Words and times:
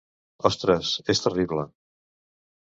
Ostres, 0.49 0.93
és 1.15 1.21
terrible! 1.27 1.67